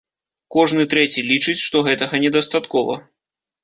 [0.55, 3.03] Кожны трэці лічыць, што гэтага недастаткова.